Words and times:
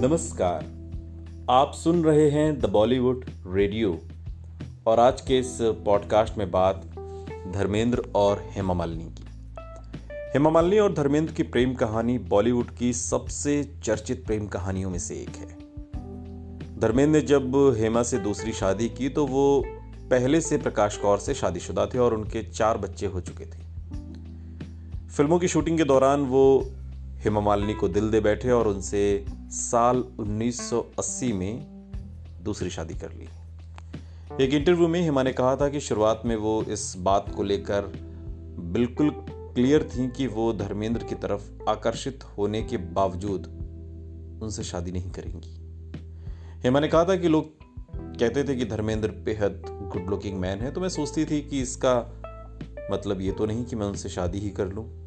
नमस्कार। 0.00 0.64
आप 1.50 1.72
सुन 1.74 2.04
रहे 2.04 2.30
हैं 2.30 2.60
द 2.60 2.66
बॉलीवुड 2.66 3.24
रेडियो 3.46 3.98
और 4.86 5.00
आज 5.00 5.20
के 5.20 5.38
इस 5.38 5.58
पॉडकास्ट 5.60 6.38
में 6.38 6.50
बात 6.50 6.82
धर्मेंद्र 7.54 8.02
और 8.14 8.44
हेमा 8.50 8.74
मालिनी 8.74 9.04
की। 9.04 9.24
हेमा 10.12 10.50
मालिनी 10.50 10.78
और 10.78 10.92
धर्मेंद्र 10.92 11.32
की 11.32 11.42
प्रेम 11.42 11.74
कहानी 11.74 12.18
बॉलीवुड 12.18 12.70
की 12.70 12.92
सबसे 12.92 13.72
चर्चित 13.84 14.26
प्रेम 14.26 14.46
कहानियों 14.46 14.90
में 14.90 14.98
से 14.98 15.14
एक 15.14 15.36
है। 15.36 15.58
धर्मेंद्र 16.78 17.20
ने 17.20 17.26
जब 17.26 17.74
हेमा 17.78 18.02
से 18.02 18.18
दूसरी 18.18 18.52
शादी 18.52 18.88
की 18.88 19.08
तो 19.08 19.26
वो 19.26 19.64
पहले 20.10 20.40
से 20.40 20.58
प्रकाश 20.58 20.96
कौर 20.96 21.18
से 21.18 21.34
शादीशुदा 21.34 21.86
थे 21.86 21.98
और 21.98 22.14
उनके 22.14 22.42
चार 22.42 22.78
बच्चे 22.78 23.06
हो 23.06 23.20
चुके 23.20 23.44
थे। 23.44 23.60
फ़िल्मों 25.08 25.38
की 25.38 25.48
शूटिंग 25.48 25.78
के 25.78 25.84
दौरान 25.84 26.20
वो 26.20 26.72
हेमा 27.20 27.40
मालिनी 27.40 27.74
को 27.74 27.88
दिल 27.88 28.10
दे 28.10 28.20
बैठे 28.20 28.50
और 28.50 28.68
उनसे 28.68 29.26
साल 29.50 30.04
1980 30.20 31.32
में 31.32 31.66
दूसरी 32.42 32.70
शादी 32.70 32.94
कर 32.94 33.12
ली। 33.12 33.28
एक 34.44 34.54
इंटरव्यू 34.54 34.88
में 34.88 35.02
हेमा 35.02 35.22
ने 35.22 35.32
कहा 35.32 35.56
था 35.56 35.68
कि 35.68 35.80
शुरुआत 35.80 36.22
में 36.24 36.36
वो 36.36 36.62
इस 36.62 36.94
बात 36.98 37.34
को 37.36 37.42
लेकर 37.42 37.92
बिल्कुल 38.58 39.10
क्लियर 39.28 39.82
थी 39.82 40.08
कि 40.08 40.26
वो 40.26 40.52
धर्मेंद्र 40.52 41.04
की 41.04 41.14
तरफ़ 41.14 41.42
आकर्षित 41.68 42.24
होने 42.24 42.62
के 42.62 42.76
बावजूद 42.76 43.46
उनसे 44.42 44.62
शादी 44.62 44.92
नहीं 44.92 45.10
करेंगी। 45.10 45.56
हेमा 46.64 46.80
ने 46.80 46.88
कहा 46.88 47.04
था 47.04 47.16
कि 47.16 47.28
लोग 47.28 47.52
कहते 47.96 48.44
थे 48.44 48.56
कि 48.56 48.64
धर्मेंद्र 48.64 49.08
बेहद 49.08 49.62
गुड 49.68 50.10
लुकिंग 50.10 50.40
मैन 50.40 50.58
है 50.58 50.72
तो 50.72 50.80
मैं 50.80 50.88
सोचती 50.88 51.24
थी 51.24 51.40
कि 51.40 51.60
इसका 51.62 52.22
मतलब 52.92 53.20
ये 53.20 53.32
तो 53.32 53.46
नहीं 53.46 53.64
कि 53.64 53.76
मैं 53.76 53.86
उनसे 53.86 54.08
शादी 54.08 54.38
ही 54.38 54.50
कर 54.50 54.66
लूँ। 54.66 54.99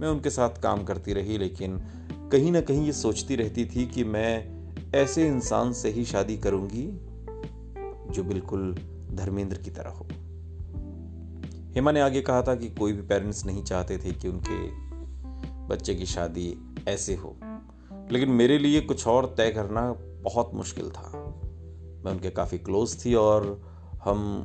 मैं 0.00 0.08
उनके 0.08 0.30
साथ 0.30 0.50
काम 0.50 0.84
करती 0.84 1.12
रही, 1.12 1.38
लेकिन 1.38 1.78
कहीं 2.32 2.52
ना 2.52 2.60
कहीं 2.60 2.86
ये 2.86 2.92
सोचती 2.92 3.36
रहती 3.36 3.64
थी 3.66 3.86
कि 3.86 4.04
मैं 4.04 4.56
ऐसे 4.94 5.26
इंसान 5.26 5.72
से 5.72 5.90
ही 5.90 6.04
शादी 6.04 6.36
करूँगी 6.36 6.86
जो 8.12 8.22
बिल्कुल 8.22 8.74
धर्मेंद्र 9.12 9.58
की 9.58 9.70
तरह 9.70 9.90
हो। 9.90 10.06
हेमा 11.74 11.92
ने 11.92 12.00
आगे 12.00 12.20
कहा 12.20 12.42
था 12.42 12.54
कि 12.54 12.68
कोई 12.70 12.92
भी 12.92 13.02
पेरेंट्स 13.02 13.46
नहीं 13.46 13.64
चाहते 13.64 13.98
थे 13.98 14.12
कि 14.12 14.28
उनके 14.28 14.86
बच्चे 15.66 15.94
की 15.94 16.06
शादी 16.06 16.58
ऐसे 16.88 17.14
हो। 17.14 17.36
लेकिन 18.12 18.30
मेरे 18.30 18.58
लिए 18.58 18.80
कुछ 18.80 19.06
और 19.06 19.34
तय 19.36 19.50
करना 19.50 19.92
बहुत 20.00 20.50
मुश्किल 20.54 20.90
था। 20.90 21.40
मैं 22.04 22.12
उनके 22.12 22.30
काफ़ी 22.30 22.58
क्लोज 22.58 23.04
थी 23.04 23.14
और 23.14 23.62
हम 24.04 24.42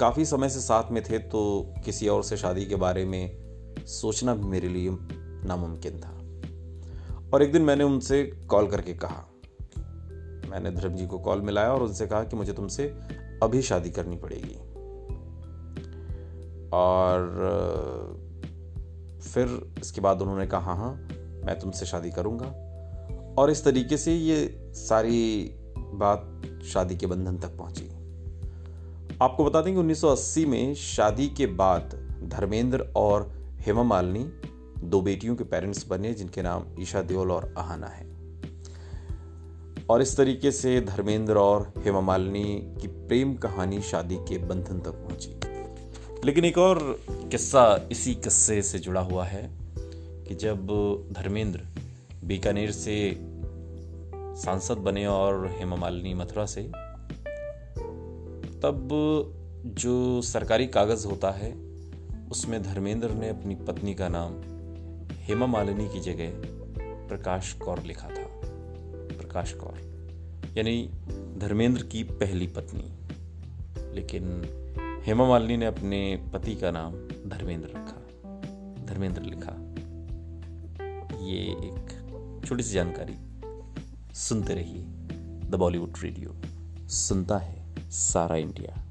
काफ़ी 0.00 0.24
समय 0.24 0.48
से 0.48 0.60
साथ 0.60 0.90
में 0.90 1.02
थे 1.02 1.18
तो 1.18 1.72
किसी 1.84 2.08
और 2.08 2.22
से 2.22 2.36
शादी 2.36 2.64
के 2.64 2.76
बारे 2.76 3.04
में 3.04 3.45
सोचना 3.86 4.34
भी 4.34 4.44
मेरे 4.44 4.68
लिए 4.68 4.90
नामुमकिन 5.48 6.00
था। 6.00 6.12
और 7.34 7.42
एक 7.42 7.52
दिन 7.52 7.62
मैंने 7.62 7.84
उनसे 7.84 8.24
कॉल 8.24 8.66
करके 8.66 8.94
कहा। 8.94 9.26
मैंने 10.50 10.70
धर्म 10.70 10.94
जी 10.94 11.06
को 11.06 11.18
कॉल 11.18 11.40
मिलाया 11.40 11.72
और 11.72 11.82
उनसे 11.82 12.06
कहा 12.06 12.24
कि 12.24 12.36
मुझे 12.36 12.52
तुमसे 12.52 12.84
अभी 13.42 13.62
शादी 13.62 13.90
करनी 13.90 14.16
पड़ेगी। 14.16 14.54
और 16.72 17.28
फिर 19.22 19.74
इसके 19.80 20.00
बाद 20.00 20.22
उन्होंने 20.22 20.46
कहा 20.46 20.74
हाँ 20.74 20.94
मैं 21.46 21.58
तुमसे 21.58 21.86
शादी 21.86 22.10
करूँगा। 22.10 22.46
और 23.38 23.50
इस 23.50 23.64
तरीके 23.64 23.96
से 23.96 24.14
ये 24.14 24.70
सारी 24.74 25.50
बात 25.76 26.42
शादी 26.64 26.96
के 26.96 27.06
बंधन 27.06 27.38
तक 27.38 27.48
पहुँची। 27.48 27.90
आपको 29.22 29.44
बता 29.44 29.62
दें 29.62 29.74
कि 29.74 29.80
1980 29.80 30.46
में 30.46 30.74
शादी 30.74 31.28
के 31.28 31.46
बाद 31.46 31.82
धर्मेंद्र 32.22 32.92
और 32.96 33.35
हेमा 33.66 33.82
मालिनी, 33.82 34.30
दो 34.88 35.00
बेटियों 35.00 35.36
के 35.36 35.44
पेरेंट्स 35.44 35.88
बने, 35.88 36.14
जिनके 36.14 36.42
नाम 36.42 36.64
ईशा 36.80 37.02
देओल 37.02 37.30
और 37.30 37.54
आहाना 37.58 37.86
है। 37.86 38.06
और 39.90 40.02
इस 40.02 40.16
तरीके 40.16 40.52
से 40.52 40.80
धर्मेंद्र 40.80 41.36
और 41.36 41.72
हेमा 41.78 42.00
मालिनी 42.00 42.74
की 42.80 42.86
प्रेम 42.86 43.34
कहानी 43.34 43.82
शादी 43.82 44.16
के 44.16 44.38
बंधन 44.38 44.78
तक 44.80 44.90
पहुँची। 44.90 45.40
लेकिन 46.24 46.44
एक 46.44 46.58
और 46.58 47.00
किस्सा 47.10 47.88
इसी 47.92 48.14
किस्से 48.14 48.62
से 48.62 48.78
जुड़ा 48.78 49.00
हुआ 49.00 49.24
है 49.24 49.50
कि 50.28 50.34
जब 50.34 50.66
धर्मेंद्र 51.12 51.60
बीकानेर 52.24 52.70
से 52.70 53.18
सांसद 54.14 54.76
बने 54.78 55.06
और 55.06 55.48
हेमा 55.48 55.76
मालिनी 55.76 56.14
मथुरा 56.14 56.46
से, 56.46 56.62
तब 58.60 58.88
जो 59.66 60.22
सरकारी 60.22 60.66
कागज़ 60.66 61.06
होता 61.06 61.30
है 61.30 61.65
उसमें 62.30 62.62
धर्मेंद्र 62.62 63.10
ने 63.10 63.28
अपनी 63.28 63.54
पत्नी 63.54 63.94
का 63.94 64.08
नाम 64.08 64.32
हेमा 65.12 65.46
मालिनी 65.46 65.88
की 65.88 66.00
जगह 66.00 66.32
प्रकाश 67.08 67.52
कौर 67.52 67.82
लिखा 67.82 68.08
था। 68.08 68.26
प्रकाश 69.18 69.52
कौर, 69.52 69.96
यानी 70.58 70.90
धर्मेंद्र 71.38 71.82
की 71.82 72.02
पहली 72.02 72.46
पत्नी। 72.46 72.92
लेकिन 73.94 74.42
हेमा 75.06 75.28
मालिनी 75.28 75.56
ने 75.56 75.66
अपने 75.66 76.24
पति 76.32 76.54
का 76.54 76.70
नाम 76.70 76.92
धर्मेंद्र 77.30 77.68
रखा। 77.68 78.02
धर्मेंद्र 78.86 79.22
लिखा। 79.22 79.52
ये 81.26 81.38
एक 81.38 82.02
छोटी 82.46 82.62
सी 82.62 82.72
जानकारी। 82.72 83.14
सुनते 84.14 84.54
रहिए 84.54 84.82
द 85.50 85.54
बॉलीवुड 85.54 85.92
रेडियो। 86.02 86.34
सुनता 86.88 87.38
है 87.38 87.74
सारा 87.90 88.36
इंडिया। 88.36 88.85